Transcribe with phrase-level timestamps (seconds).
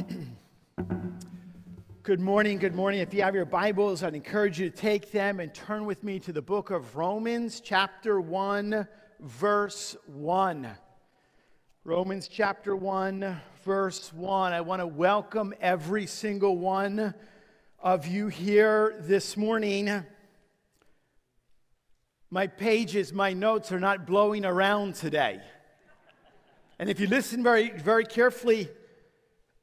[2.02, 3.00] Good morning, good morning.
[3.00, 6.18] If you have your Bibles, I'd encourage you to take them and turn with me
[6.20, 8.86] to the book of Romans, chapter 1,
[9.20, 10.68] verse 1.
[11.84, 14.52] Romans chapter 1, verse 1.
[14.52, 17.14] I want to welcome every single one
[17.78, 20.04] of you here this morning.
[22.30, 25.40] My pages, my notes are not blowing around today.
[26.78, 28.68] And if you listen very, very carefully,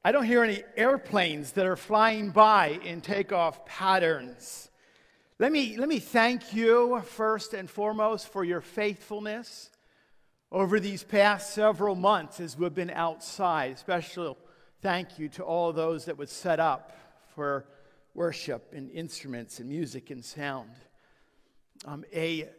[0.04, 4.70] I don't hear any airplanes that are flying by in takeoff patterns.
[5.40, 9.70] Let me, let me thank you first and foremost for your faithfulness
[10.52, 13.78] over these past several months as we've been outside.
[13.78, 14.38] Special
[14.82, 16.98] thank you to all those that would set up
[17.36, 17.66] for
[18.14, 20.72] worship and instruments and music and sound.
[21.86, 22.50] Um, a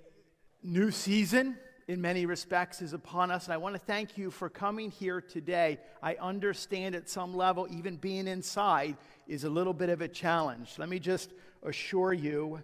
[0.63, 1.57] new season
[1.89, 3.47] in many respects is upon us.
[3.47, 5.79] And I want to thank you for coming here today.
[6.03, 8.97] I understand at some level, even being inside
[9.27, 10.75] is a little bit of a challenge.
[10.79, 11.33] Let me just
[11.63, 12.63] assure you,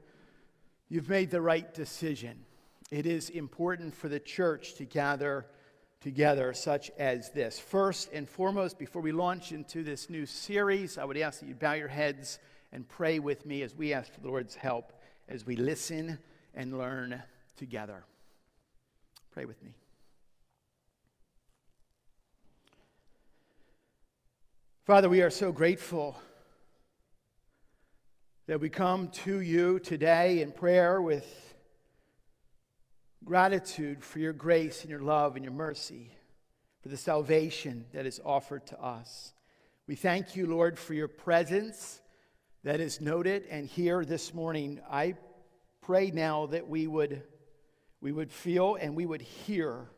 [0.91, 2.45] you've made the right decision.
[2.91, 5.47] It is important for the church to gather
[6.03, 7.59] together, such as this.
[7.59, 11.55] First and foremost, before we launch into this new series, I would ask that you
[11.55, 12.39] bow your heads
[12.73, 14.93] and pray with me as we ask for the Lord's help
[15.31, 16.19] as we listen
[16.55, 17.23] and learn
[17.57, 18.05] together.
[19.35, 19.75] Pray with me.
[24.85, 26.17] Father, we are so grateful
[28.47, 31.57] that we come to you today in prayer with
[33.25, 36.13] gratitude for your grace and your love and your mercy,
[36.81, 39.35] for the salvation that is offered to us.
[39.89, 42.01] We thank you, Lord, for your presence
[42.63, 44.81] that is noted and here this morning.
[44.89, 45.17] I
[45.81, 47.25] pray now that we would
[48.05, 49.89] we would feel and we would hear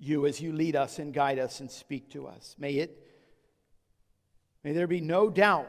[0.00, 2.56] you as you lead us and guide us and speak to us.
[2.58, 3.00] May it
[4.64, 5.68] may there be no doubt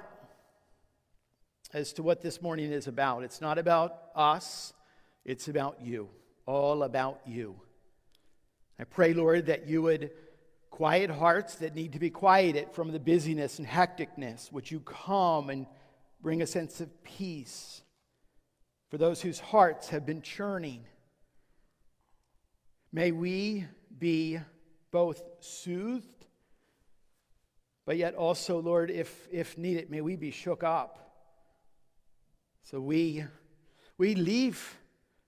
[1.71, 3.23] as to what this morning is about.
[3.23, 4.73] It's not about us,
[5.23, 6.09] it's about you.
[6.47, 7.61] All about you.
[8.79, 10.09] I pray, Lord, that you would
[10.71, 14.51] quiet hearts that need to be quieted from the busyness and hecticness.
[14.51, 15.67] Would you come and
[16.23, 17.83] bring a sense of peace
[18.89, 20.85] for those whose hearts have been churning?
[22.91, 23.65] May we
[23.97, 24.39] be
[24.91, 26.25] both soothed,
[27.85, 30.95] but yet also, Lord, if, if needed, may we be shook up.
[32.63, 33.23] So we,
[33.97, 34.77] we leave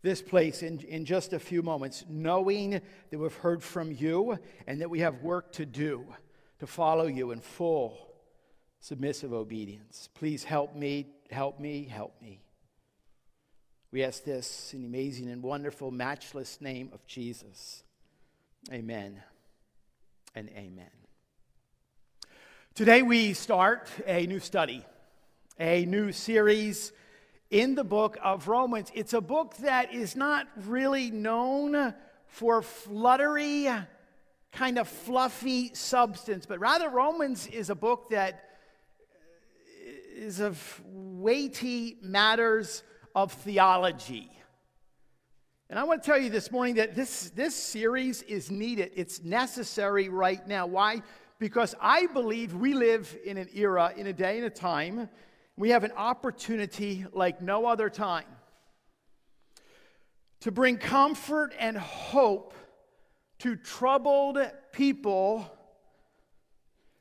[0.02, 4.82] this place in, in just a few moments, knowing that we've heard from you and
[4.82, 6.06] that we have work to do
[6.60, 7.98] to follow you in full
[8.80, 10.10] submissive obedience.
[10.16, 12.42] Please help me, help me, help me.
[13.94, 17.84] We ask this in the amazing and wonderful, matchless name of Jesus.
[18.72, 19.22] Amen
[20.34, 20.90] and amen.
[22.74, 24.86] Today we start a new study,
[25.60, 26.94] a new series
[27.50, 28.90] in the book of Romans.
[28.94, 31.94] It's a book that is not really known
[32.28, 33.68] for fluttery,
[34.54, 38.52] kind of fluffy substance, but rather Romans is a book that
[40.16, 42.84] is of weighty matters
[43.16, 44.32] of theology.
[45.70, 48.92] And I want to tell you this morning that this, this series is needed.
[48.96, 50.68] It's necessary right now.
[50.68, 51.02] Why?
[51.40, 55.10] Because I believe we live in an era, in a day in a time,
[55.56, 58.26] we have an opportunity like no other time
[60.42, 62.54] to bring comfort and hope
[63.40, 64.40] to troubled
[64.72, 65.50] people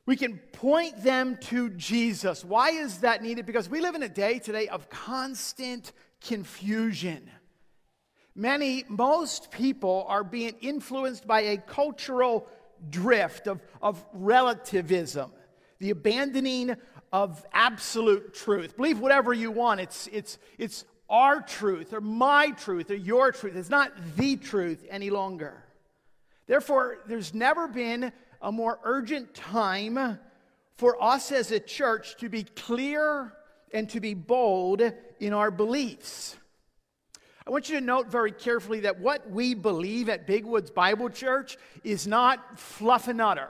[0.05, 2.43] we can point them to Jesus.
[2.43, 3.45] Why is that needed?
[3.45, 5.91] Because we live in a day today of constant
[6.21, 7.29] confusion.
[8.35, 12.47] Many, most people are being influenced by a cultural
[12.89, 15.31] drift of, of relativism,
[15.79, 16.75] the abandoning
[17.11, 18.77] of absolute truth.
[18.77, 19.81] Believe whatever you want.
[19.81, 23.55] It's, it's, it's our truth or my truth or your truth.
[23.55, 25.63] It's not the truth any longer.
[26.47, 30.19] Therefore, there's never been a more urgent time
[30.73, 33.33] for us as a church to be clear
[33.73, 34.81] and to be bold
[35.19, 36.35] in our beliefs.
[37.45, 41.09] I want you to note very carefully that what we believe at Big Woods Bible
[41.09, 43.49] Church is not fluff and utter.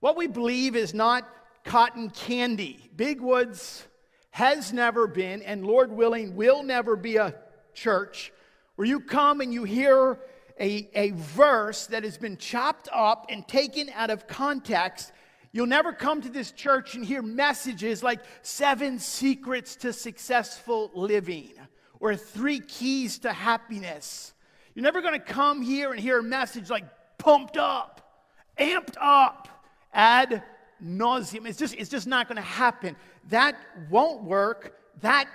[0.00, 1.28] What we believe is not
[1.64, 2.90] cotton candy.
[2.96, 3.86] Big Woods
[4.30, 7.34] has never been, and Lord willing, will never be a
[7.74, 8.32] church
[8.76, 10.18] where you come and you hear
[10.60, 15.12] a, a verse that has been chopped up and taken out of context,
[15.52, 21.52] you'll never come to this church and hear messages like seven secrets to successful living
[21.98, 24.34] or three keys to happiness.
[24.74, 26.84] You're never going to come here and hear a message like
[27.18, 28.28] pumped up,
[28.58, 29.48] amped up,
[29.92, 30.42] ad
[30.78, 31.46] nauseam.
[31.46, 32.96] It's just, it's just not going to happen.
[33.28, 33.56] That
[33.90, 34.78] won't work.
[35.00, 35.26] That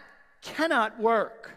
[0.41, 1.54] cannot work.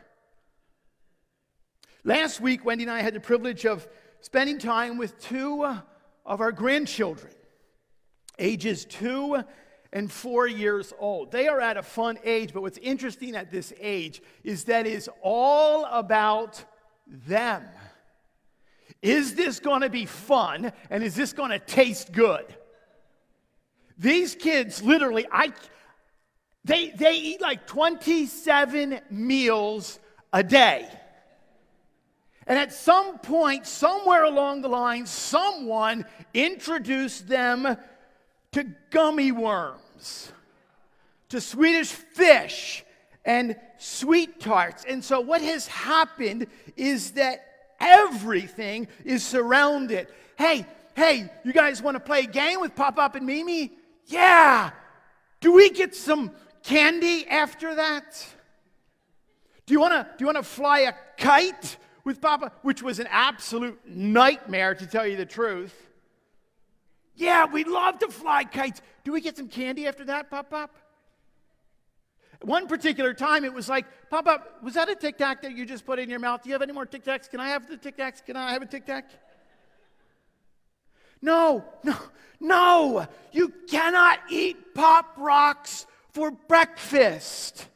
[2.09, 3.87] Last week, Wendy and I had the privilege of
[4.23, 5.81] spending time with two uh,
[6.25, 7.35] of our grandchildren,
[8.39, 9.45] ages two
[9.93, 11.31] and four years old.
[11.31, 15.11] They are at a fun age, but what's interesting at this age is that it's
[15.21, 16.65] all about
[17.07, 17.69] them.
[19.03, 22.47] Is this going to be fun and is this going to taste good?
[23.99, 25.53] These kids literally, I,
[26.65, 29.99] they, they eat like 27 meals
[30.33, 30.89] a day.
[32.49, 37.77] And at some point, somewhere along the line, someone introduced them
[38.53, 40.33] to gummy worms,
[41.29, 42.87] to Swedish fish,
[43.27, 44.87] and sweet tarts.
[44.89, 47.45] And so, what has happened is that
[47.79, 50.09] everything is surrounded.
[50.39, 50.65] Hey,
[50.97, 53.73] hey, you guys want to play a game with Pop Up and Mimi?
[54.07, 54.71] Yeah.
[55.41, 58.27] Do we get some candy after that?
[59.67, 61.77] Do you want to do you want to fly a kite
[62.09, 65.75] with Papa, which was an absolute nightmare to tell you the truth?
[67.15, 68.81] Yeah, we'd love to fly kites.
[69.05, 70.75] Do we get some candy after that, Pop Pop?
[72.43, 75.67] One particular time, it was like, Pop Pop, was that a tic tac that you
[75.67, 76.43] just put in your mouth?
[76.43, 77.29] Do you have any more tic tacs?
[77.29, 78.25] Can I have the tic tacs?
[78.25, 79.11] Can I have a tic tac?
[81.21, 81.97] No, no,
[82.41, 83.07] no.
[83.33, 87.67] You cannot eat Pop Rocks for breakfast.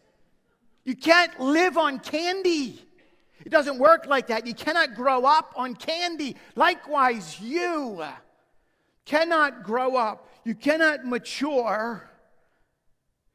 [0.84, 2.80] You can't live on candy.
[3.44, 4.46] It doesn't work like that.
[4.46, 6.36] You cannot grow up on candy.
[6.54, 8.02] Likewise, you
[9.04, 10.28] cannot grow up.
[10.44, 12.08] You cannot mature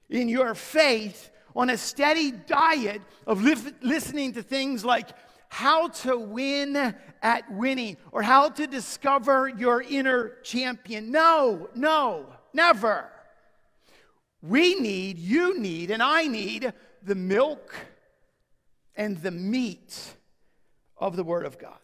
[0.09, 5.09] in your faith on a steady diet of li- listening to things like
[5.49, 11.11] how to win at winning or how to discover your inner champion.
[11.11, 13.09] No, no, never.
[14.41, 16.73] We need, you need, and I need
[17.03, 17.73] the milk
[18.97, 20.15] and the meat
[20.97, 21.79] of the Word of God.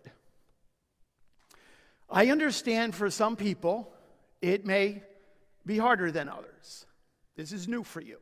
[2.10, 3.94] I understand for some people
[4.42, 5.04] it may
[5.66, 6.86] be harder than others.
[7.36, 8.18] This is new for you.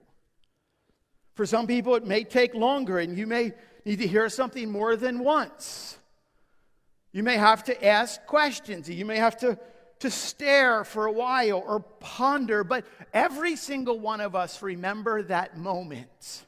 [1.33, 3.53] For some people, it may take longer, and you may
[3.85, 5.97] need to hear something more than once.
[7.11, 8.89] You may have to ask questions.
[8.89, 9.57] You may have to,
[9.99, 15.57] to stare for a while or ponder, but every single one of us remember that
[15.57, 16.45] moment.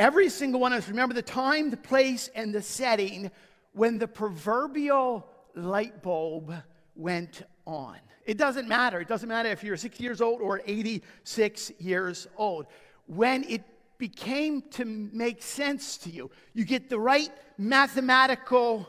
[0.00, 3.30] Every single one of us remember the time, the place, and the setting
[3.74, 6.54] when the proverbial light bulb
[6.96, 7.98] went on.
[8.24, 9.02] It doesn't matter.
[9.02, 12.64] It doesn't matter if you're 60 years old or 86 years old.
[13.08, 13.62] When it
[13.98, 18.88] became to make sense to you, you get the right mathematical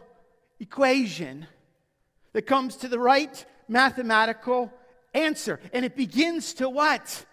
[0.62, 1.46] equation
[2.32, 4.72] that comes to the right mathematical
[5.14, 5.60] answer.
[5.74, 7.26] And it begins to what?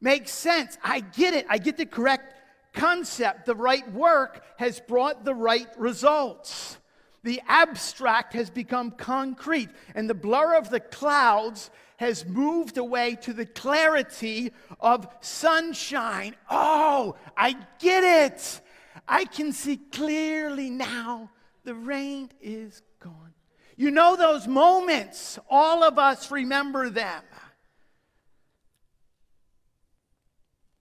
[0.00, 0.78] Make sense.
[0.82, 1.44] I get it.
[1.50, 2.35] I get the correct
[2.76, 3.46] concept.
[3.46, 6.78] The right work has brought the right results.
[7.24, 13.32] The abstract has become concrete, and the blur of the clouds has moved away to
[13.32, 16.36] the clarity of sunshine.
[16.48, 18.60] Oh, I get it.
[19.08, 21.30] I can see clearly now.
[21.64, 23.32] The rain is gone.
[23.76, 25.38] You know those moments.
[25.50, 27.22] All of us remember them.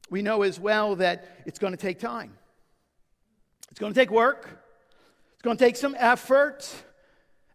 [0.09, 2.33] We know as well that it's going to take time.
[3.71, 4.47] It's going to take work
[5.33, 6.71] It's going to take some effort.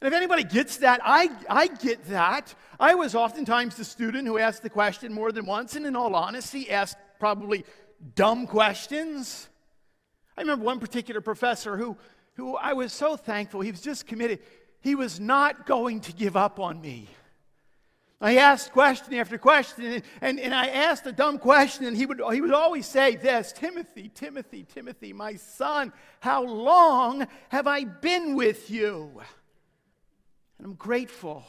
[0.00, 2.54] And if anybody gets that, I, I get that.
[2.78, 6.14] I was oftentimes the student who asked the question more than once, and in all
[6.14, 7.64] honesty, asked probably
[8.14, 9.49] dumb questions.
[10.37, 11.99] I remember one particular professor who,
[12.35, 14.40] who I was so thankful, he was just committed.
[14.80, 17.09] He was not going to give up on me.
[18.22, 22.20] I asked question after question, and, and, I asked a dumb question, and he would,
[22.32, 28.34] he would always say this Timothy, Timothy, Timothy, my son, how long have I been
[28.34, 29.22] with you?
[30.58, 31.44] And I'm grateful.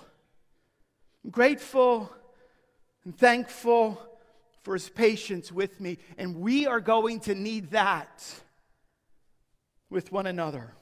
[1.25, 2.09] I'm grateful
[3.03, 4.01] and thankful
[4.63, 8.23] for his patience with me, and we are going to need that
[9.89, 10.73] with one another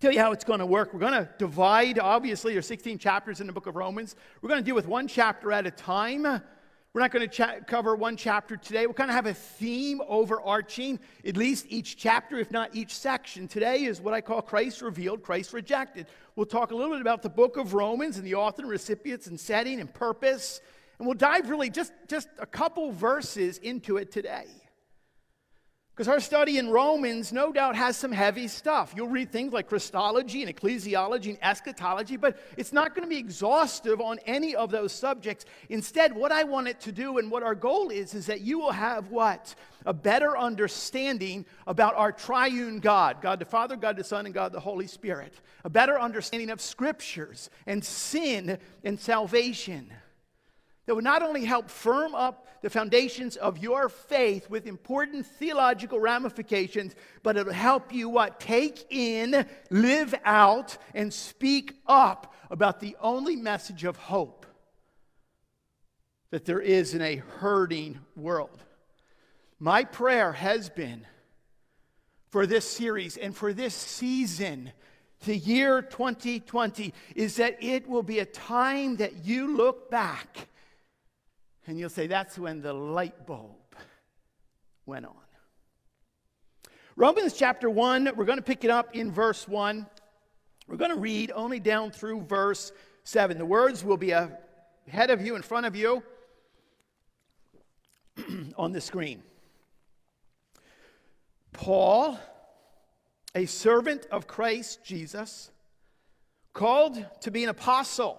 [0.00, 0.94] tell you how it's going to work.
[0.94, 4.14] We're going to divide, obviously, there are 16 chapters in the book of Romans.
[4.40, 6.22] We're going to deal with one chapter at a time.
[6.22, 8.86] We're not going to cha- cover one chapter today.
[8.86, 13.48] We'll kind of have a theme overarching, at least each chapter, if not each section.
[13.48, 16.06] Today is what I call Christ revealed, Christ rejected.
[16.36, 19.26] We'll talk a little bit about the book of Romans and the author and recipients
[19.26, 20.60] and setting and purpose.
[20.98, 24.46] And we'll dive really just, just a couple verses into it today.
[25.98, 28.92] Because our study in Romans no doubt has some heavy stuff.
[28.94, 33.18] You'll read things like Christology and ecclesiology and eschatology, but it's not going to be
[33.18, 35.44] exhaustive on any of those subjects.
[35.70, 38.60] Instead, what I want it to do and what our goal is, is that you
[38.60, 39.56] will have what?
[39.86, 44.52] A better understanding about our triune God God the Father, God the Son, and God
[44.52, 45.34] the Holy Spirit.
[45.64, 49.92] A better understanding of scriptures and sin and salvation
[50.88, 56.00] that would not only help firm up the foundations of your faith with important theological
[56.00, 58.40] ramifications, but it'll help you what?
[58.40, 64.46] Take in, live out, and speak up about the only message of hope
[66.30, 68.64] that there is in a hurting world.
[69.58, 71.06] My prayer has been
[72.30, 74.72] for this series and for this season,
[75.26, 80.48] the year 2020, is that it will be a time that you look back
[81.68, 83.76] and you'll say, that's when the light bulb
[84.86, 85.12] went on.
[86.96, 89.86] Romans chapter 1, we're going to pick it up in verse 1.
[90.66, 92.72] We're going to read only down through verse
[93.04, 93.36] 7.
[93.36, 96.02] The words will be ahead of you, in front of you,
[98.56, 99.22] on the screen.
[101.52, 102.18] Paul,
[103.34, 105.50] a servant of Christ Jesus,
[106.54, 108.18] called to be an apostle,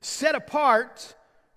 [0.00, 1.14] set apart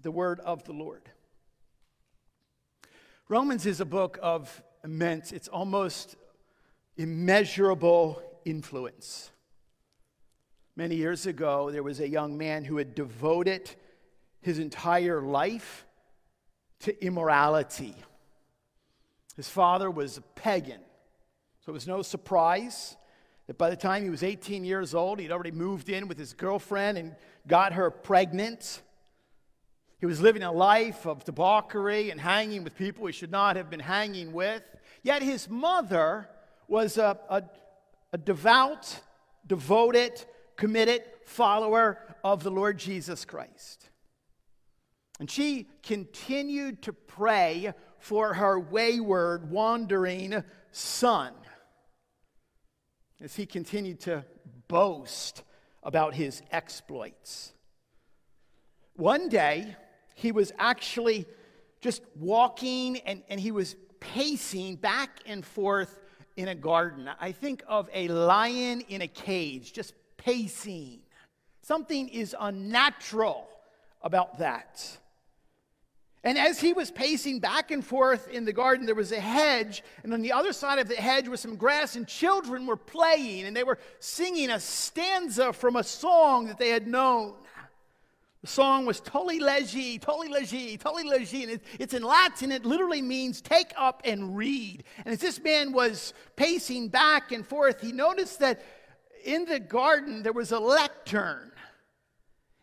[0.00, 1.08] the word of the Lord.
[3.28, 6.16] Romans is a book of immense, it's almost
[6.96, 9.30] immeasurable influence.
[10.76, 13.70] Many years ago, there was a young man who had devoted
[14.40, 15.86] his entire life
[16.80, 17.94] to immorality.
[19.36, 20.80] His father was a pagan,
[21.60, 22.96] so it was no surprise
[23.46, 26.32] that by the time he was 18 years old, he'd already moved in with his
[26.32, 27.16] girlfriend and
[27.46, 28.80] got her pregnant.
[30.00, 33.68] He was living a life of debauchery and hanging with people he should not have
[33.68, 34.62] been hanging with.
[35.02, 36.28] Yet his mother
[36.68, 37.42] was a, a,
[38.12, 38.98] a devout,
[39.46, 40.24] devoted,
[40.56, 43.90] committed follower of the Lord Jesus Christ.
[45.18, 50.42] And she continued to pray for her wayward, wandering
[50.72, 51.34] son
[53.20, 54.24] as he continued to
[54.66, 55.42] boast
[55.82, 57.52] about his exploits.
[58.94, 59.76] One day,
[60.20, 61.24] he was actually
[61.80, 65.98] just walking and, and he was pacing back and forth
[66.36, 67.08] in a garden.
[67.18, 71.00] I think of a lion in a cage, just pacing.
[71.62, 73.48] Something is unnatural
[74.02, 74.98] about that.
[76.22, 79.82] And as he was pacing back and forth in the garden, there was a hedge,
[80.02, 83.46] and on the other side of the hedge was some grass, and children were playing,
[83.46, 87.36] and they were singing a stanza from a song that they had known.
[88.42, 91.34] The song was Tolle lege, Tolle lege, Tolle lege.
[91.34, 92.50] And it's in Latin.
[92.52, 94.84] It literally means take up and read.
[95.04, 98.62] And as this man was pacing back and forth, he noticed that
[99.24, 101.52] in the garden there was a lectern.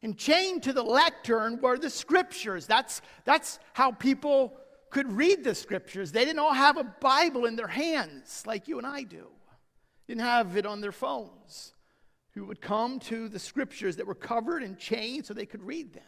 [0.01, 2.65] And chained to the lectern were the scriptures.
[2.65, 4.57] That's, that's how people
[4.89, 6.11] could read the scriptures.
[6.11, 9.27] They didn't all have a Bible in their hands like you and I do,
[10.07, 11.73] didn't have it on their phones
[12.37, 15.93] who would come to the scriptures that were covered in chains so they could read
[15.93, 16.03] them.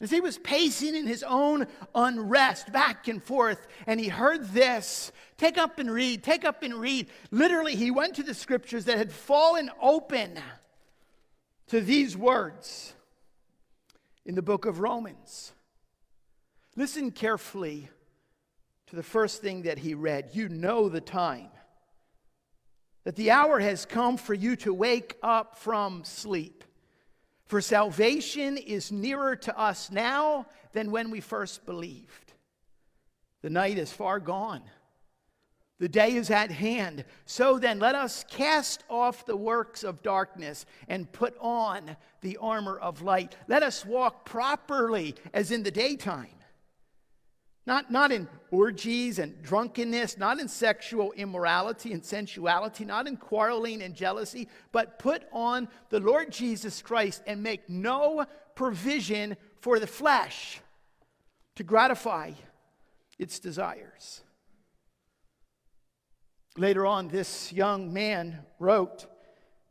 [0.00, 5.12] As he was pacing in his own unrest back and forth, and he heard this
[5.38, 7.08] take up and read, take up and read.
[7.30, 10.38] Literally, he went to the scriptures that had fallen open
[11.68, 12.92] to these words
[14.26, 15.52] in the book of Romans.
[16.76, 17.88] Listen carefully
[18.88, 20.30] to the first thing that he read.
[20.32, 21.50] You know the time
[23.04, 26.64] that the hour has come for you to wake up from sleep.
[27.46, 32.32] For salvation is nearer to us now than when we first believed.
[33.42, 34.62] The night is far gone.
[35.78, 37.04] The day is at hand.
[37.26, 42.78] So then, let us cast off the works of darkness and put on the armor
[42.78, 43.36] of light.
[43.48, 46.28] Let us walk properly as in the daytime.
[47.66, 53.80] Not, not in orgies and drunkenness, not in sexual immorality and sensuality, not in quarreling
[53.80, 59.86] and jealousy, but put on the Lord Jesus Christ and make no provision for the
[59.86, 60.60] flesh
[61.56, 62.32] to gratify
[63.18, 64.20] its desires.
[66.56, 69.06] Later on, this young man wrote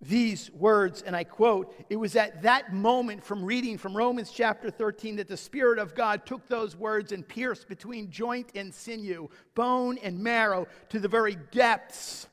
[0.08, 4.70] these words, and I quote It was at that moment from reading from Romans chapter
[4.70, 9.30] 13 that the Spirit of God took those words and pierced between joint and sinew,
[9.56, 12.28] bone and marrow, to the very depths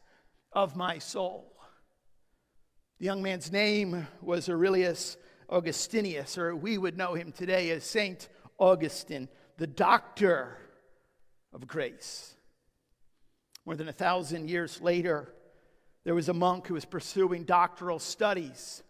[0.53, 1.53] of my soul.
[2.99, 5.17] The young man's name was Aurelius
[5.49, 10.59] Augustinus, or we would know him today as Saint Augustine, the doctor
[11.53, 12.35] of grace.
[13.65, 15.33] More than a thousand years later,
[16.05, 18.83] there was a monk who was pursuing doctoral studies.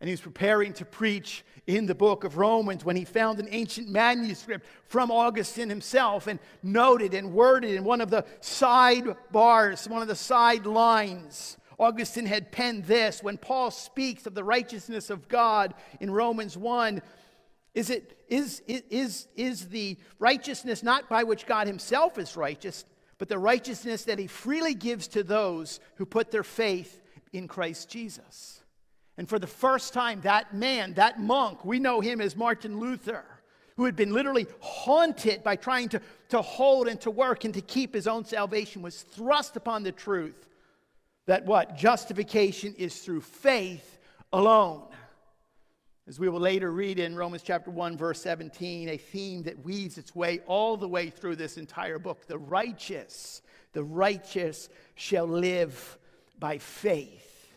[0.00, 3.48] And he was preparing to preach in the book of Romans when he found an
[3.50, 9.88] ancient manuscript from Augustine himself and noted and worded in one of the side bars,
[9.88, 11.56] one of the side lines.
[11.80, 17.02] Augustine had penned this when Paul speaks of the righteousness of God in Romans 1.
[17.74, 22.84] Is, it, is, is, is the righteousness not by which God himself is righteous,
[23.18, 27.88] but the righteousness that he freely gives to those who put their faith in Christ
[27.88, 28.62] Jesus.
[29.16, 33.24] And for the first time, that man, that monk, we know him as Martin Luther,
[33.76, 37.60] who had been literally haunted by trying to, to hold and to work and to
[37.60, 40.48] keep his own salvation, was thrust upon the truth
[41.26, 41.76] that what?
[41.76, 43.98] Justification is through faith
[44.32, 44.82] alone.
[46.08, 49.98] As we will later read in Romans chapter 1, verse 17, a theme that weaves
[49.98, 52.26] its way all the way through this entire book.
[52.26, 53.42] The righteous,
[53.74, 55.98] the righteous shall live
[56.38, 57.52] by faith.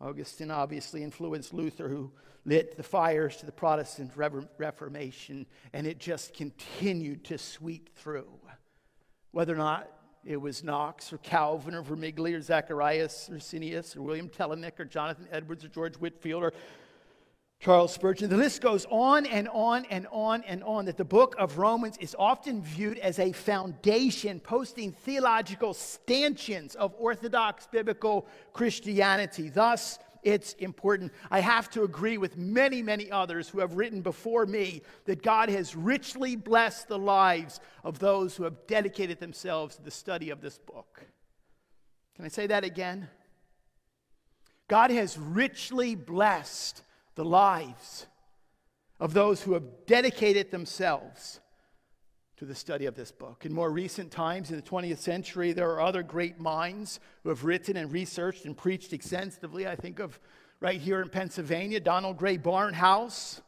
[0.00, 2.12] Augustine obviously influenced Luther, who
[2.44, 8.30] lit the fires to the Protestant Reformation, and it just continued to sweep through.
[9.32, 9.90] Whether or not
[10.24, 15.26] it was Knox or Calvin or Vermigli or Zacharias Ursinus or William Telemann or Jonathan
[15.32, 16.52] Edwards or George Whitefield or
[17.60, 18.28] Charles Spurgeon.
[18.28, 21.96] The list goes on and on and on and on that the book of Romans
[21.98, 29.48] is often viewed as a foundation posting theological stanchions of Orthodox biblical Christianity.
[29.48, 31.12] Thus, it's important.
[31.30, 35.50] I have to agree with many, many others who have written before me that God
[35.50, 40.40] has richly blessed the lives of those who have dedicated themselves to the study of
[40.40, 41.02] this book.
[42.16, 43.08] Can I say that again?
[44.66, 46.82] God has richly blessed
[47.14, 48.06] the lives
[49.00, 51.40] of those who have dedicated themselves
[52.36, 53.46] to the study of this book.
[53.46, 57.44] In more recent times, in the 20th century, there are other great minds who have
[57.44, 59.66] written and researched and preached extensively.
[59.66, 60.18] I think of
[60.60, 63.40] right here in Pennsylvania, Donald Grey Barnhouse,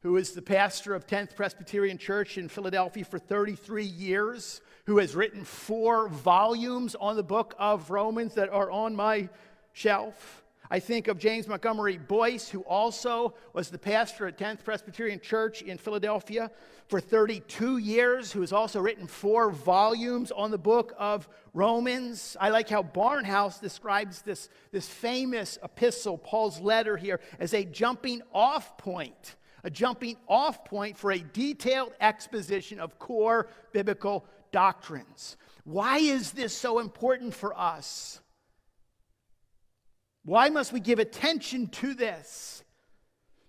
[0.00, 5.14] who is the pastor of 10th Presbyterian Church in Philadelphia for 33 years, who has
[5.14, 9.28] written four volumes on the book of Romans that are on my
[9.72, 10.44] shelf.
[10.70, 15.62] I think of James Montgomery Boice, who also was the pastor at 10th Presbyterian Church
[15.62, 16.50] in Philadelphia
[16.88, 22.36] for 32 years, who has also written four volumes on the book of Romans.
[22.40, 28.22] I like how Barnhouse describes this, this famous epistle, Paul's letter here, as a jumping
[28.32, 35.36] off point, a jumping off point for a detailed exposition of core biblical doctrines.
[35.64, 38.20] Why is this so important for us?
[40.26, 42.64] Why must we give attention to this?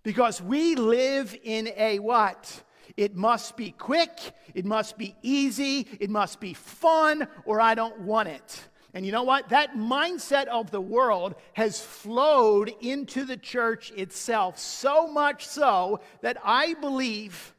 [0.03, 2.63] Because we live in a what?
[2.95, 4.19] It must be quick,
[4.53, 8.67] it must be easy, it must be fun, or I don't want it.
[8.93, 9.49] And you know what?
[9.49, 16.37] That mindset of the world has flowed into the church itself, so much so that
[16.43, 17.55] I believe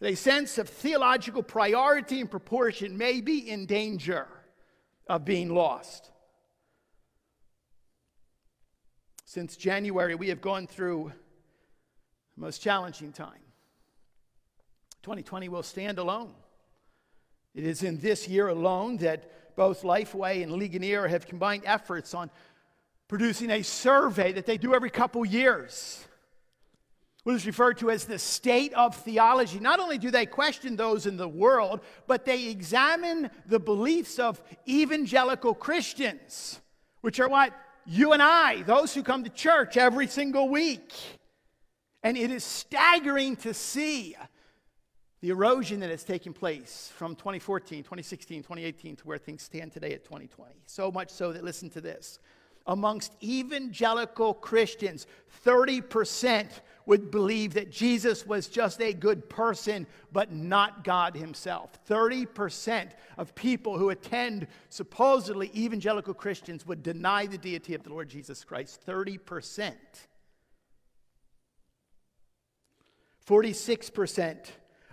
[0.00, 4.26] that a sense of theological priority and proportion may be in danger
[5.08, 6.10] of being lost.
[9.34, 11.10] Since January, we have gone through
[12.36, 13.42] the most challenging time.
[15.02, 16.32] 2020 will stand alone.
[17.52, 22.30] It is in this year alone that both Lifeway and Ligonier have combined efforts on
[23.08, 26.06] producing a survey that they do every couple years.
[27.24, 29.58] What is referred to as the state of theology.
[29.58, 34.40] Not only do they question those in the world, but they examine the beliefs of
[34.68, 36.60] evangelical Christians,
[37.00, 37.52] which are what?
[37.86, 40.92] You and I, those who come to church every single week.
[42.02, 44.16] And it is staggering to see
[45.20, 49.94] the erosion that has taken place from 2014, 2016, 2018 to where things stand today
[49.94, 50.54] at 2020.
[50.66, 52.18] So much so that, listen to this,
[52.66, 55.06] amongst evangelical Christians,
[55.46, 56.46] 30%
[56.86, 61.78] would believe that Jesus was just a good person, but not God himself.
[61.86, 68.08] 30% of people who attend supposedly evangelical Christians would deny the deity of the Lord
[68.08, 68.84] Jesus Christ.
[68.86, 69.72] 30%.
[73.26, 74.46] 46%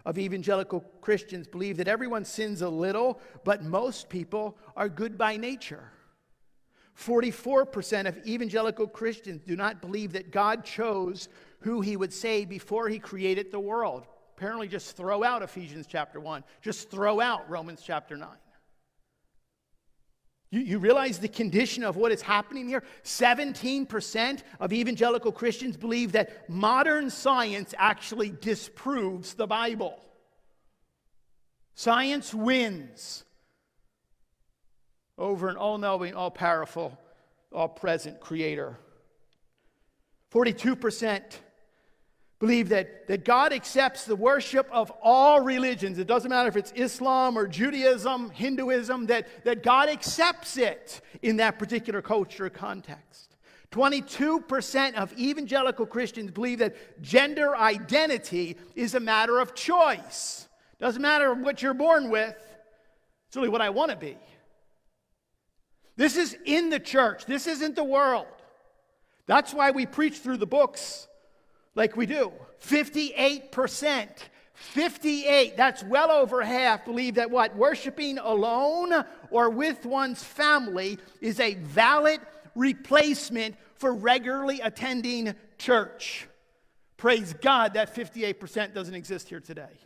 [0.06, 5.38] of evangelical Christians believe that everyone sins a little, but most people are good by
[5.38, 5.92] nature.
[6.98, 12.90] 44% of evangelical Christians do not believe that God chose who he would save before
[12.90, 14.08] he created the world.
[14.38, 18.28] Apparently, just throw out Ephesians chapter 1, just throw out Romans chapter 9.
[20.52, 22.84] You, you realize the condition of what is happening here?
[23.04, 29.98] 17% of evangelical Christians believe that modern science actually disproves the Bible.
[31.76, 33.24] Science wins
[35.22, 36.98] over an all knowing, all powerful,
[37.54, 38.78] all present creator.
[40.34, 41.22] 42%
[42.40, 46.00] believe that, that God accepts the worship of all religions.
[46.00, 51.38] It doesn't matter if it's Islam or Judaism, Hinduism, that, that God accepts it in
[51.38, 53.36] that particular culture context.
[53.72, 60.48] 22% of evangelical Christians believe that gender identity is a matter of choice.
[60.80, 62.36] Doesn't matter what you're born with,
[63.28, 64.18] it's really what I want to be.
[66.02, 68.26] This is in the church, this isn't the world.
[69.28, 71.08] That's why we preach through the books
[71.76, 72.32] like we do.
[72.66, 74.10] 58%.
[74.56, 77.56] 58, that's well over half, believe that what?
[77.56, 82.20] Worshiping alone or with one's family is a valid
[82.56, 86.28] replacement for regularly attending church.
[86.98, 89.78] Praise God that 58% doesn't exist here today.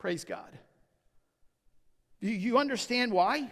[0.00, 0.50] Praise God.
[2.20, 3.48] Do you understand why?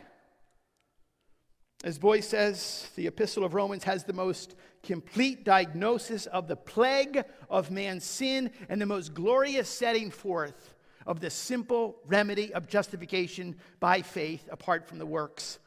[1.83, 7.25] As Boice says, the Epistle of Romans has the most complete diagnosis of the plague
[7.49, 10.75] of man's sin and the most glorious setting forth
[11.07, 15.59] of the simple remedy of justification by faith apart from the works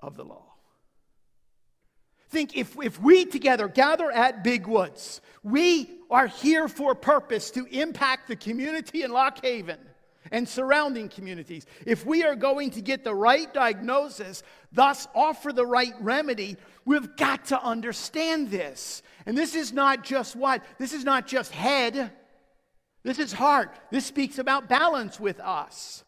[0.00, 0.44] of the law.
[2.28, 7.50] Think if, if we together gather at Big Woods, we are here for a purpose
[7.52, 9.78] to impact the community in Lock Haven
[10.32, 11.66] and surrounding communities.
[11.86, 14.42] If we are going to get the right diagnosis,
[14.72, 19.02] thus offer the right remedy, we've got to understand this.
[19.26, 20.64] And this is not just what?
[20.78, 22.10] This is not just head.
[23.04, 23.78] This is heart.
[23.90, 26.02] This speaks about balance with us.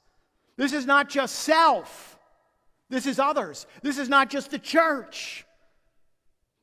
[0.56, 2.18] This is not just self.
[2.88, 3.66] This is others.
[3.82, 5.44] This is not just the church.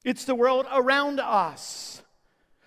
[0.04, 2.01] It's the world around us.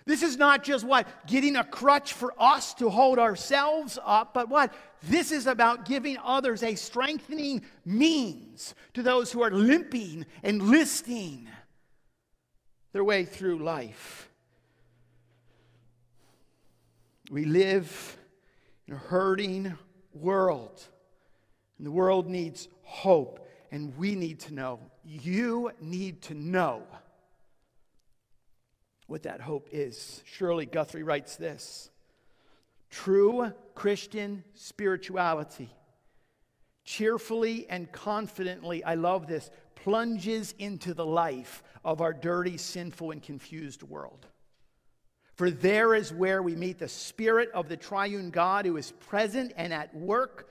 [0.05, 1.07] This is not just what?
[1.25, 4.71] Getting a crutch for us to hold ourselves up, but what?
[5.01, 11.47] This is about giving others a strengthening means to those who are limping and listing
[12.93, 14.29] their way through life.
[17.31, 18.17] We live
[18.87, 19.75] in a hurting
[20.13, 20.87] world,
[21.79, 24.79] and the world needs hope, and we need to know.
[25.03, 26.83] You need to know
[29.07, 30.21] what that hope is.
[30.25, 31.89] Shirley Guthrie writes this
[32.89, 35.69] True Christian spirituality,
[36.83, 43.21] cheerfully and confidently, I love this, plunges into the life of our dirty, sinful, and
[43.21, 44.25] confused world.
[45.35, 49.51] For there is where we meet the Spirit of the triune God who is present
[49.57, 50.49] and at work,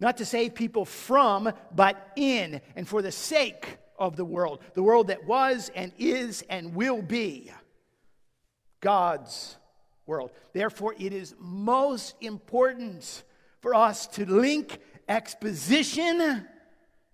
[0.00, 4.82] not to save people from, but in, and for the sake of the world, the
[4.82, 7.50] world that was and is and will be
[8.80, 9.56] God's
[10.06, 10.30] world.
[10.52, 13.22] Therefore, it is most important
[13.60, 14.78] for us to link
[15.08, 16.46] exposition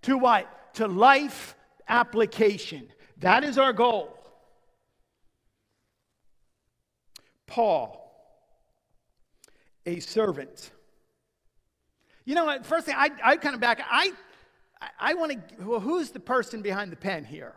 [0.02, 0.74] to what?
[0.74, 1.54] To life
[1.88, 2.88] application.
[3.18, 4.16] That is our goal.
[7.46, 7.96] Paul,
[9.84, 10.70] a servant.
[12.24, 12.64] You know what?
[12.64, 13.80] First thing, I, I kind of back.
[13.90, 14.12] I
[14.98, 17.54] I, want to, well, who's the person behind the pen here?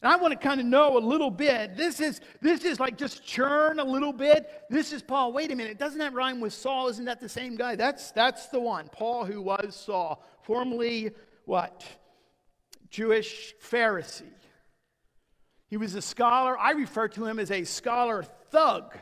[0.00, 1.76] And I want to kind of know a little bit.
[1.76, 4.64] This is this is like just churn a little bit.
[4.68, 5.32] This is Paul.
[5.32, 6.88] Wait a minute, doesn't that rhyme with Saul?
[6.88, 7.74] Isn't that the same guy?
[7.74, 8.90] That's that's the one.
[8.92, 11.12] Paul, who was Saul, formerly
[11.46, 11.84] what?
[12.90, 14.24] Jewish Pharisee.
[15.68, 16.56] He was a scholar.
[16.58, 18.96] I refer to him as a scholar thug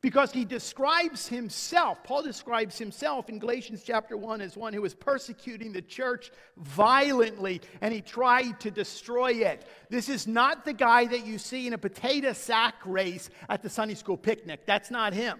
[0.00, 4.94] because he describes himself, Paul describes himself in Galatians chapter 1 as one who was
[4.94, 9.66] persecuting the church violently and he tried to destroy it.
[9.90, 13.68] This is not the guy that you see in a potato sack race at the
[13.68, 14.64] Sunday school picnic.
[14.64, 15.38] That's not him.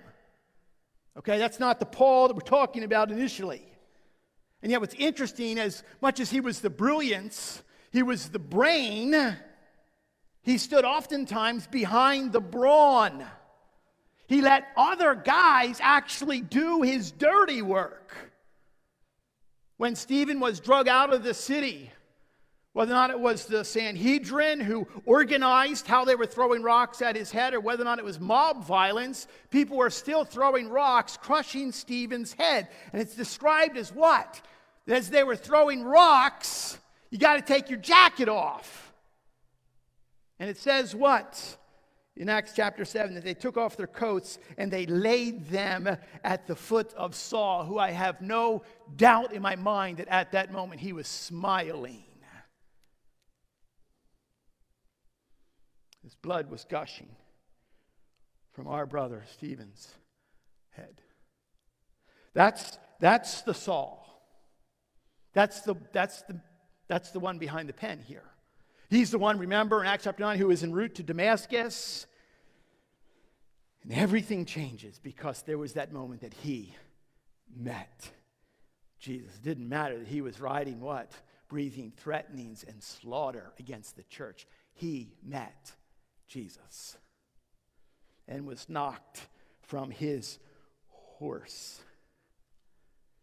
[1.16, 3.66] Okay, that's not the Paul that we're talking about initially.
[4.62, 9.36] And yet, what's interesting, as much as he was the brilliance, he was the brain,
[10.42, 13.24] he stood oftentimes behind the brawn.
[14.30, 18.14] He let other guys actually do his dirty work.
[19.76, 21.90] When Stephen was drug out of the city,
[22.72, 27.16] whether or not it was the Sanhedrin who organized how they were throwing rocks at
[27.16, 31.16] his head, or whether or not it was mob violence, people were still throwing rocks,
[31.16, 32.68] crushing Stephen's head.
[32.92, 34.40] And it's described as what?
[34.86, 36.78] As they were throwing rocks,
[37.10, 38.92] you got to take your jacket off.
[40.38, 41.56] And it says what?
[42.16, 46.46] In Acts chapter 7, that they took off their coats and they laid them at
[46.46, 48.62] the foot of Saul, who I have no
[48.96, 52.04] doubt in my mind that at that moment he was smiling.
[56.02, 57.08] His blood was gushing
[58.52, 59.88] from our brother Stephen's
[60.70, 61.00] head.
[62.34, 64.06] That's, that's the Saul.
[65.32, 66.40] That's the, that's, the,
[66.88, 68.29] that's the one behind the pen here.
[68.90, 72.06] He's the one, remember, in Acts chapter 9, who was en route to Damascus.
[73.84, 76.74] And everything changes because there was that moment that he
[77.56, 78.10] met
[78.98, 79.36] Jesus.
[79.36, 81.12] It didn't matter that he was riding what?
[81.48, 84.46] Breathing threatenings and slaughter against the church.
[84.72, 85.72] He met
[86.26, 86.96] Jesus
[88.26, 89.28] and was knocked
[89.62, 90.40] from his
[90.88, 91.80] horse.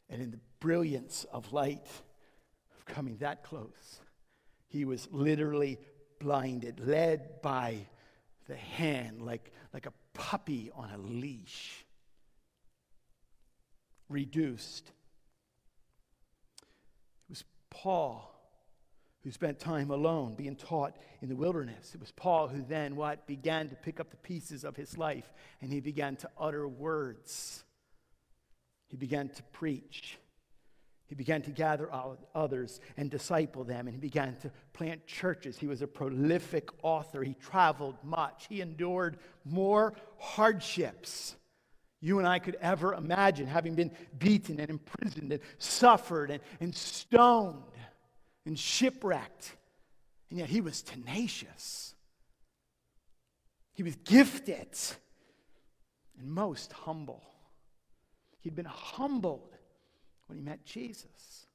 [0.10, 1.88] And in the brilliance of light
[2.78, 4.00] of coming that close,
[4.68, 5.80] he was literally
[6.20, 7.88] blinded, led by
[8.48, 11.86] the hand like, like a puppy on a leash,
[14.10, 14.88] reduced.
[16.58, 18.34] It was Paul
[19.24, 21.94] who spent time alone being taught in the wilderness.
[21.94, 25.30] It was Paul who then what began to pick up the pieces of his life
[25.62, 27.64] and he began to utter words.
[28.88, 30.18] He began to preach.
[31.08, 31.90] He began to gather
[32.36, 35.58] others and disciple them, and he began to plant churches.
[35.58, 37.24] He was a prolific author.
[37.24, 38.48] He traveled much.
[38.50, 41.38] He endured more hardships
[42.00, 46.76] you and I could ever imagine, having been beaten and imprisoned and suffered and, and
[46.76, 47.64] stoned
[48.46, 49.56] and shipwrecked.
[50.30, 51.96] And yet he was tenacious.
[53.74, 54.70] He was gifted
[56.20, 57.24] and most humble.
[58.42, 59.57] He'd been humbled
[60.28, 61.48] when he met Jesus.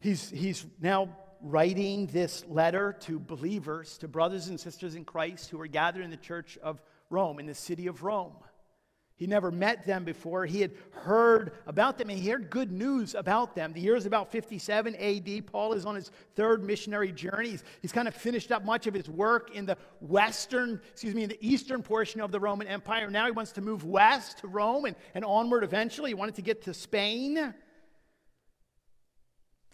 [0.00, 1.08] He's, he's now
[1.42, 6.10] writing this letter to believers, to brothers and sisters in Christ who are gathered in
[6.10, 8.34] the church of Rome, in the city of Rome.
[9.20, 10.46] He never met them before.
[10.46, 13.74] He had heard about them and he heard good news about them.
[13.74, 15.46] The year is about 57 AD.
[15.46, 17.50] Paul is on his third missionary journey.
[17.50, 21.22] He's, he's, kind of finished up much of his work in the western, excuse me,
[21.22, 23.10] in the eastern portion of the Roman Empire.
[23.10, 26.08] Now he wants to move west to Rome and, and onward eventually.
[26.08, 27.52] He wanted to get to Spain.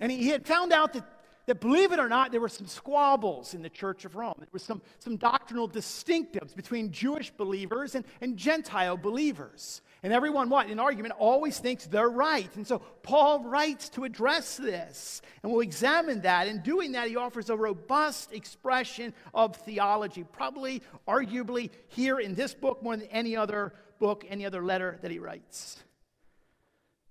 [0.01, 1.05] And he, he had found out that
[1.47, 4.35] that, believe it or not, there were some squabbles in the Church of Rome.
[4.39, 9.81] There were some, some doctrinal distinctives between Jewish believers and, and Gentile believers.
[10.03, 10.69] And everyone, what?
[10.69, 12.55] In argument, always thinks they're right.
[12.57, 15.23] And so Paul writes to address this.
[15.43, 16.49] And we'll examine that.
[16.49, 22.55] In doing that, he offers a robust expression of theology, probably, arguably, here in this
[22.55, 25.79] book more than any other book, any other letter that he writes.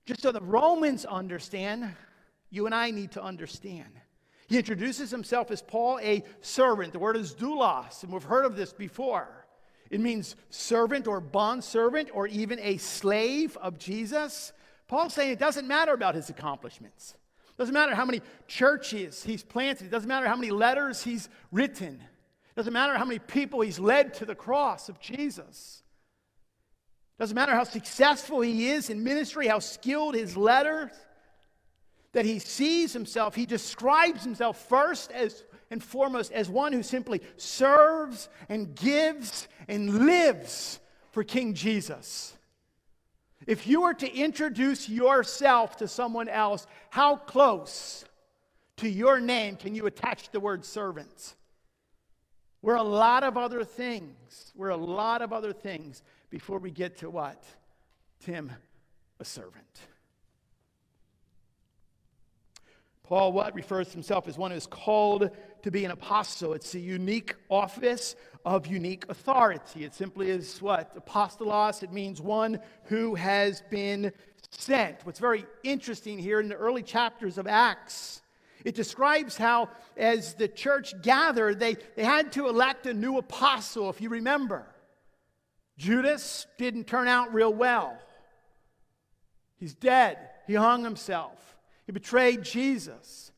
[0.06, 1.95] Just so the Romans understand,
[2.50, 3.89] you and I need to understand
[4.47, 6.93] he introduces himself as Paul, a servant.
[6.93, 9.45] The word is doulos, and we've heard of this before.
[9.89, 14.51] It means servant or bond servant or even a slave of Jesus.
[14.88, 17.15] Paul's saying it doesn't matter about his accomplishments.
[17.49, 19.86] It doesn't matter how many churches he's planted.
[19.86, 21.95] It doesn't matter how many letters he's written.
[21.95, 25.84] It doesn't matter how many people he's led to the cross of Jesus.
[27.17, 30.91] It doesn't matter how successful he is in ministry, how skilled his letters
[32.15, 37.19] that he sees himself, he describes himself first as and foremost as one who simply
[37.36, 40.80] serves and gives and lives
[41.12, 42.38] for King Jesus.
[43.45, 48.06] If you were to introduce yourself to someone else, how close
[48.78, 51.36] to your name can you attach the word servant?
[52.62, 54.54] We're a lot of other things.
[54.56, 57.43] We're a lot of other things before we get to what?
[58.21, 58.54] Tim,
[59.19, 59.82] a servant.
[63.06, 65.30] Paul what refers to himself as one who is called
[65.62, 66.54] to be an apostle.
[66.54, 69.86] It's a unique office of unique authority.
[69.86, 70.96] It simply is what?
[70.96, 74.12] Apostolos, it means one who has been
[74.50, 75.06] sent.
[75.06, 78.24] What's very interesting here in the early chapters of Acts,
[78.63, 83.91] it describes how, as the church gathered, they, they had to elect a new apostle,
[83.91, 84.65] if you remember.
[85.78, 88.00] Judas didn't turn out real well.
[89.58, 90.18] He's dead.
[90.48, 91.55] He hung himself.
[91.86, 93.32] He betrayed Jesus.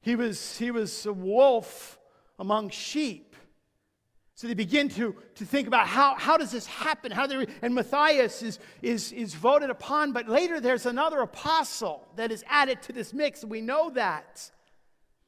[0.00, 1.98] He was, he was a wolf
[2.38, 3.36] among sheep.
[4.34, 7.10] So they begin to, to think about how, how does this happen?
[7.10, 12.30] How they, and Matthias is, is, is voted upon, but later there's another apostle that
[12.30, 14.48] is added to this mix, we know that.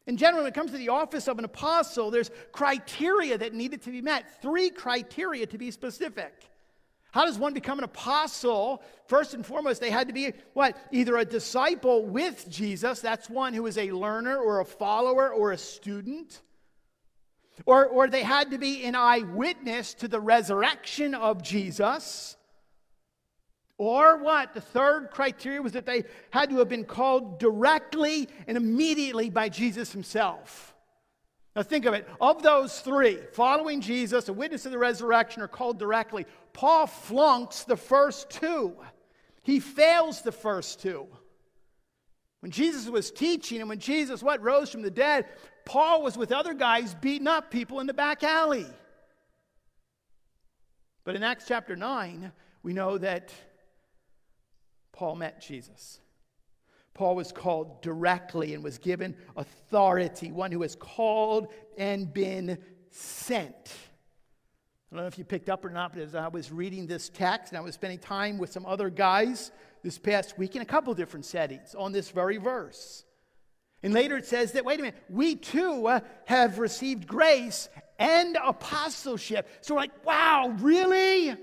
[0.06, 3.82] In general, when it comes to the office of an apostle, there's criteria that needed
[3.82, 4.40] to be met.
[4.40, 6.48] Three criteria to be specific.
[7.12, 8.82] How does one become an apostle?
[9.06, 10.76] First and foremost, they had to be what?
[10.92, 15.52] Either a disciple with Jesus, that's one who is a learner or a follower or
[15.52, 16.40] a student.
[17.66, 22.36] Or, or they had to be an eyewitness to the resurrection of Jesus.
[23.76, 24.54] Or what?
[24.54, 29.48] The third criteria was that they had to have been called directly and immediately by
[29.48, 30.74] Jesus himself.
[31.56, 32.08] Now think of it.
[32.20, 36.26] Of those three, following Jesus, a witness of the resurrection, are called directly.
[36.52, 38.76] Paul flunks the first two.
[39.42, 41.06] He fails the first two.
[42.40, 45.26] When Jesus was teaching and when Jesus what rose from the dead,
[45.64, 48.66] Paul was with other guys beating up people in the back alley.
[51.04, 52.32] But in Acts chapter 9,
[52.62, 53.32] we know that
[54.92, 56.00] Paul met Jesus.
[56.94, 62.58] Paul was called directly and was given authority, one who has called and been
[62.90, 63.72] sent.
[64.92, 67.08] I don't know if you picked up or not, but as I was reading this
[67.10, 69.52] text and I was spending time with some other guys
[69.84, 73.04] this past week in a couple different settings on this very verse.
[73.84, 77.68] And later it says that, wait a minute, we too uh, have received grace
[78.00, 79.48] and apostleship.
[79.60, 81.36] So we're like, wow, really?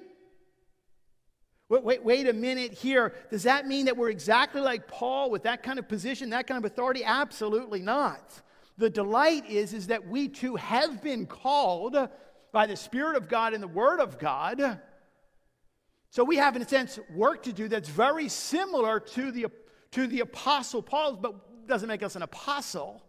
[1.69, 3.13] Wait, wait, wait a minute here.
[3.31, 6.57] Does that mean that we're exactly like Paul with that kind of position, that kind
[6.57, 7.05] of authority?
[7.05, 8.41] Absolutely not.
[8.77, 12.09] The delight is, is that we too have been called
[12.51, 14.79] by the Spirit of God and the Word of God.
[16.09, 19.47] So we have, in a sense, work to do that's very similar to the,
[19.91, 23.03] to the Apostle Paul's, but doesn't make us an apostle.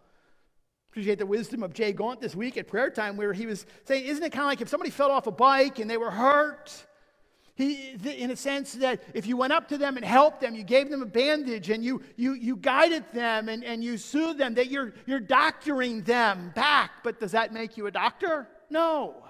[0.91, 4.05] Appreciate the wisdom of Jay Gaunt this week at prayer time where he was saying,
[4.05, 6.87] Isn't it kind of like if somebody fell off a bike and they were hurt?
[7.55, 10.63] He, in a sense that if you went up to them and helped them, you
[10.63, 14.55] gave them a bandage and you, you, you guided them and, and you soothed them,
[14.55, 17.03] that you're, you're doctoring them back.
[17.03, 18.47] But does that make you a doctor?
[18.71, 19.25] No.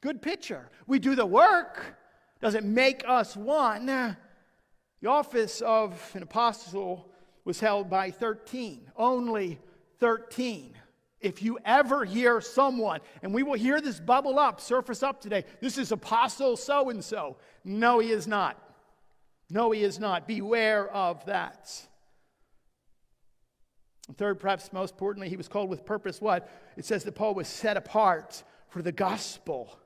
[0.00, 0.70] Good picture.
[0.86, 1.96] We do the work.
[2.40, 3.86] Does it make us one?
[3.86, 7.10] The office of an apostle
[7.44, 9.58] was held by 13, only
[9.98, 10.74] 13.
[11.20, 15.44] If you ever hear someone, and we will hear this bubble up, surface up today,
[15.60, 17.38] this is Apostle so and so.
[17.64, 18.56] No, he is not.
[19.50, 20.28] No, he is not.
[20.28, 21.72] Beware of that.
[24.16, 26.48] third, perhaps most importantly, he was called with purpose what?
[26.76, 29.80] It says that Paul was set apart for the gospel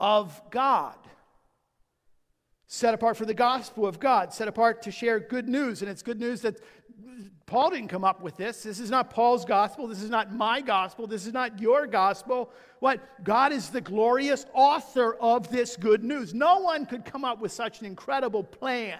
[0.00, 0.96] of God
[2.68, 5.80] set apart for the gospel of God, set apart to share good news.
[5.80, 6.60] And it's good news that
[7.46, 8.62] Paul didn't come up with this.
[8.62, 9.88] This is not Paul's gospel.
[9.88, 11.06] This is not my gospel.
[11.06, 12.52] This is not your gospel.
[12.80, 13.00] What?
[13.24, 16.34] God is the glorious author of this good news.
[16.34, 18.98] No one could come up with such an incredible plan.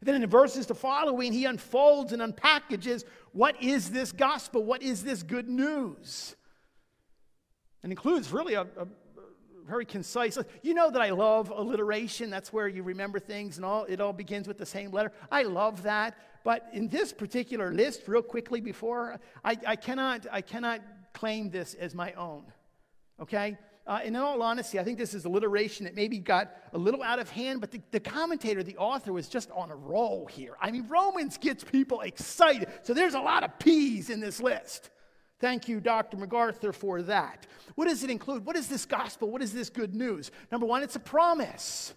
[0.00, 4.64] then in the verses to following, he unfolds and unpackages what is this gospel?
[4.64, 6.34] What is this good news?
[7.82, 8.86] And includes really a, a
[9.66, 10.38] very concise.
[10.62, 12.30] You know that I love alliteration.
[12.30, 13.84] That's where you remember things and all.
[13.84, 15.12] It all begins with the same letter.
[15.30, 16.16] I love that.
[16.44, 20.80] But in this particular list, real quickly before, I, I cannot, I cannot
[21.12, 22.44] claim this as my own.
[23.20, 23.58] Okay?
[23.86, 27.20] Uh, in all honesty, I think this is alliteration that maybe got a little out
[27.20, 30.56] of hand, but the, the, commentator, the author, was just on a roll here.
[30.60, 32.68] I mean, Romans gets people excited.
[32.82, 34.90] So there's a lot of P's in this list.
[35.38, 36.16] Thank you, Dr.
[36.16, 37.46] MacArthur, for that.
[37.74, 38.46] What does it include?
[38.46, 39.30] What is this gospel?
[39.30, 40.30] What is this good news?
[40.50, 41.94] Number one, it's a promise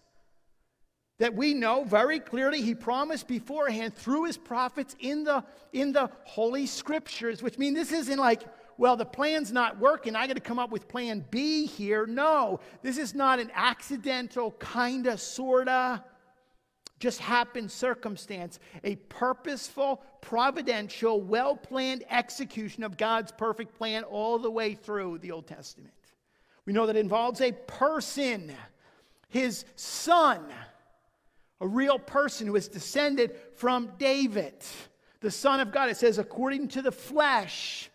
[1.19, 6.09] that we know very clearly he promised beforehand through his prophets in the in the
[6.23, 8.43] holy scriptures which means this isn't like
[8.77, 12.59] well the plan's not working i got to come up with plan b here no
[12.81, 16.03] this is not an accidental kind of sorta
[16.99, 24.51] just happened circumstance, a purposeful, providential, well planned execution of God's perfect plan all the
[24.51, 25.93] way through the Old Testament.
[26.65, 28.53] We know that involves a person,
[29.29, 30.43] his son,
[31.61, 34.53] a real person who is descended from David,
[35.21, 35.89] the Son of God.
[35.89, 37.89] It says, according to the flesh.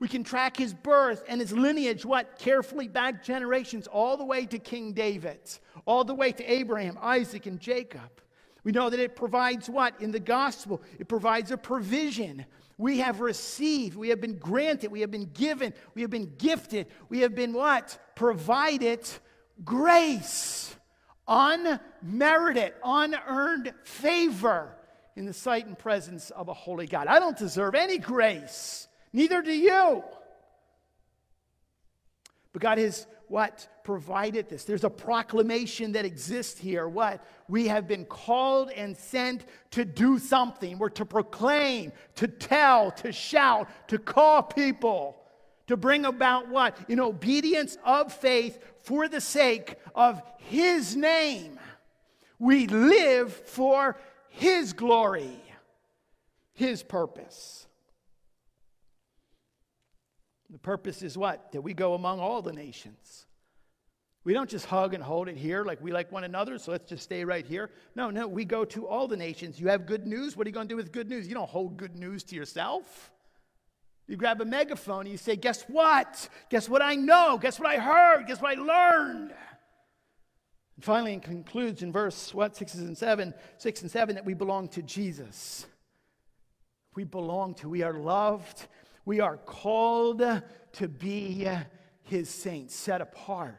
[0.00, 2.38] We can track his birth and his lineage, what?
[2.38, 5.38] Carefully back generations, all the way to King David,
[5.86, 8.20] all the way to Abraham, Isaac, and Jacob.
[8.64, 10.00] We know that it provides what?
[10.00, 12.46] In the gospel, it provides a provision.
[12.78, 16.88] We have received, we have been granted, we have been given, we have been gifted,
[17.08, 17.98] we have been what?
[18.16, 19.06] Provided
[19.64, 20.74] grace,
[21.28, 24.74] unmerited, unearned favor
[25.14, 27.06] in the sight and presence of a holy God.
[27.06, 30.02] I don't deserve any grace, neither do you.
[32.52, 33.66] But God has what?
[33.82, 34.62] Provided this.
[34.62, 36.86] There's a proclamation that exists here.
[36.86, 37.26] What?
[37.48, 40.78] We have been called and sent to do something.
[40.78, 45.16] We're to proclaim, to tell, to shout, to call people,
[45.66, 46.78] to bring about what?
[46.88, 51.58] In obedience of faith for the sake of His name.
[52.38, 55.42] We live for His glory,
[56.52, 57.66] His purpose.
[60.54, 61.50] The purpose is what?
[61.50, 63.26] That we go among all the nations.
[64.22, 66.88] We don't just hug and hold it here like we like one another, so let's
[66.88, 67.72] just stay right here.
[67.96, 69.58] No, no, we go to all the nations.
[69.58, 70.36] You have good news.
[70.36, 71.26] What are you going to do with good news?
[71.26, 73.10] You don't hold good news to yourself.
[74.06, 76.28] You grab a megaphone and you say, Guess what?
[76.50, 77.36] Guess what I know?
[77.36, 78.28] Guess what I heard?
[78.28, 79.34] Guess what I learned?
[80.76, 84.34] And finally, it concludes in verse what, six and seven, six and seven, that we
[84.34, 85.66] belong to Jesus.
[86.94, 88.68] We belong to, we are loved
[89.04, 90.22] we are called
[90.72, 91.48] to be
[92.02, 93.58] his saints, set apart.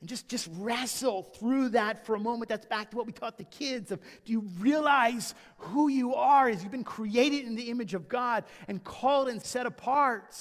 [0.00, 2.48] And just, just wrestle through that for a moment.
[2.48, 6.48] That's back to what we taught the kids of do you realize who you are
[6.48, 10.34] as you've been created in the image of God and called and set apart?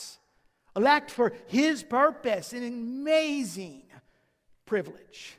[0.75, 3.83] Elect for his purpose, an amazing
[4.65, 5.37] privilege.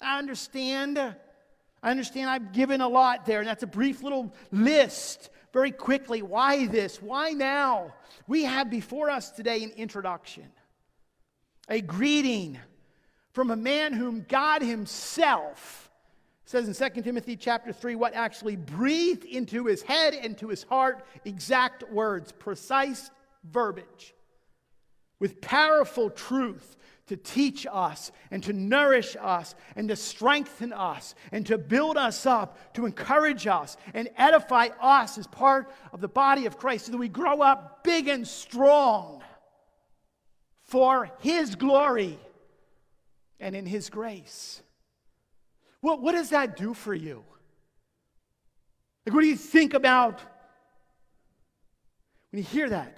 [0.00, 0.98] I understand.
[0.98, 6.22] I understand I've given a lot there, and that's a brief little list very quickly
[6.22, 7.00] why this?
[7.00, 7.94] Why now?
[8.26, 10.50] We have before us today an introduction,
[11.68, 12.58] a greeting
[13.32, 15.90] from a man whom God Himself
[16.52, 20.64] says in 2 Timothy chapter 3 what actually breathed into his head and to his
[20.64, 23.10] heart exact words, precise
[23.44, 24.14] verbiage,
[25.18, 26.76] with powerful truth
[27.12, 32.24] to teach us and to nourish us and to strengthen us and to build us
[32.24, 36.92] up, to encourage us and edify us as part of the body of Christ so
[36.92, 39.22] that we grow up big and strong
[40.64, 42.18] for His glory
[43.38, 44.62] and in His grace.
[45.82, 47.24] What, what does that do for you?
[49.04, 50.18] Like, what do you think about
[52.30, 52.96] when you hear that?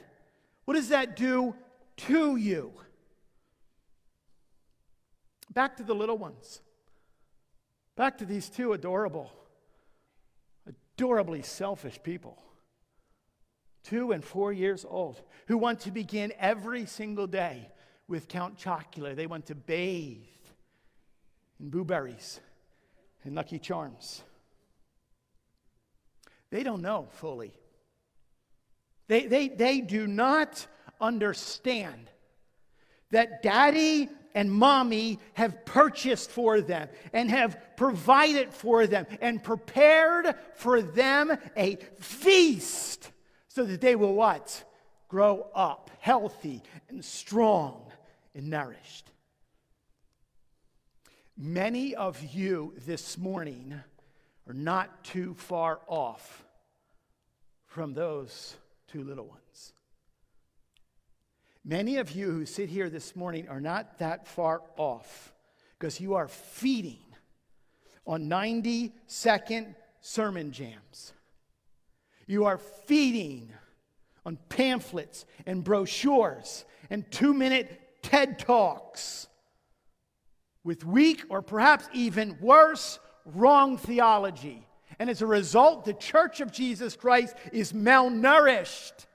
[0.67, 1.57] What does that do
[1.97, 2.75] to you?
[5.55, 6.61] Back to the little ones.
[7.97, 9.31] Back to these two adorable,
[10.67, 12.43] adorably selfish people.
[13.85, 17.69] Two and four years old, who want to begin every single day
[18.09, 19.15] with Count Chocula.
[19.15, 20.25] They want to bathe
[21.61, 22.41] in blueberries
[23.25, 24.23] and Lucky Charms.
[26.51, 27.53] They don't know fully.
[29.07, 30.67] They, they, they do not
[31.01, 32.11] understand
[33.11, 40.35] that daddy and mommy have purchased for them and have provided for them and prepared
[40.55, 43.11] for them a feast
[43.49, 44.65] so that they will what?
[45.09, 47.85] Grow up healthy and strong
[48.35, 49.11] and nourished.
[51.37, 53.81] Many of you this morning
[54.49, 56.45] are not too far off
[57.67, 58.57] from those
[58.89, 59.44] two little ones.
[61.65, 65.33] Many of you who sit here this morning are not that far off
[65.79, 66.99] because you are feeding
[68.07, 71.15] on 90 second sermon jams.
[72.27, 73.51] You are feeding
[74.27, 79.27] on pamphlets and brochures and two minute TED Talks
[80.65, 84.67] with weak or perhaps even worse, wrong theology.
[84.99, 89.07] And as a result, the church of Jesus Christ is malnourished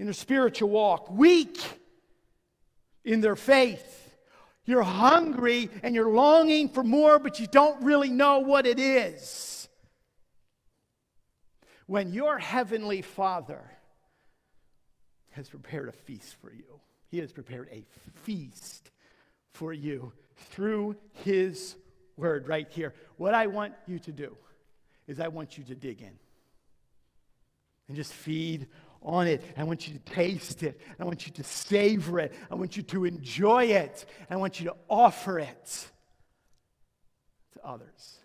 [0.00, 1.60] in their spiritual walk, weak
[3.04, 4.16] in their faith.
[4.64, 9.68] You're hungry and you're longing for more, but you don't really know what it is.
[11.86, 13.60] When your heavenly Father
[15.32, 17.84] has prepared a feast for you, He has prepared a
[18.24, 18.90] feast
[19.52, 20.14] for you
[20.50, 21.76] through His
[22.16, 22.94] word right here.
[23.18, 24.34] What I want you to do
[25.06, 26.18] is I want you to dig in
[27.86, 28.66] and just feed
[29.02, 29.42] on it.
[29.56, 30.80] I want you to taste it.
[30.98, 32.34] I want you to savor it.
[32.50, 34.04] I want you to enjoy it.
[34.28, 35.90] I want you to offer it
[37.54, 38.18] to others.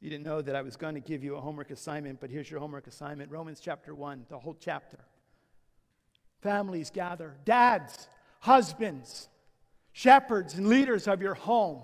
[0.00, 2.50] You didn't know that I was going to give you a homework assignment, but here's
[2.50, 4.98] your homework assignment Romans chapter 1, the whole chapter.
[6.40, 8.08] Families gather, dads,
[8.40, 9.28] husbands,
[9.92, 11.82] shepherds, and leaders of your home.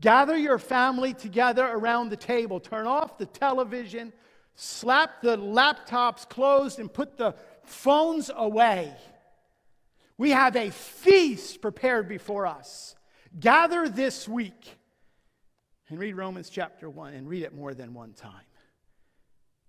[0.00, 2.60] Gather your family together around the table.
[2.60, 4.12] Turn off the television
[4.56, 7.34] slap the laptops closed and put the
[7.64, 8.92] phones away.
[10.18, 12.96] We have a feast prepared before us.
[13.38, 14.78] Gather this week
[15.88, 18.32] and read Romans chapter 1 and read it more than one time.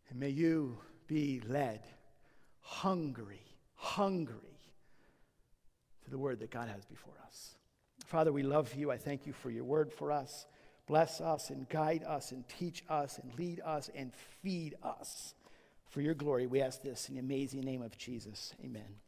[0.09, 1.81] And may you be led
[2.61, 3.43] hungry,
[3.75, 4.35] hungry
[6.05, 7.55] to the word that God has before us.
[8.05, 8.89] Father, we love you.
[8.89, 10.45] I thank you for your word for us.
[10.87, 14.11] Bless us and guide us and teach us and lead us and
[14.41, 15.33] feed us.
[15.89, 18.53] For your glory, we ask this in the amazing name of Jesus.
[18.63, 19.06] Amen.